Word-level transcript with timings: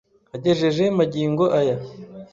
Agejeje 0.35 0.83
magingo 0.97 1.45
aya 1.59 1.77